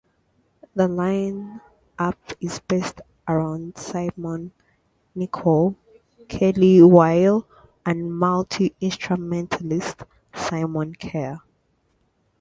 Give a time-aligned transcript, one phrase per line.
[0.73, 4.51] The line-up is based around Simon
[5.13, 5.75] Nicol,
[6.27, 7.45] Kellie While
[7.85, 10.01] and multi-instrumentalist
[10.33, 11.43] Simon Care.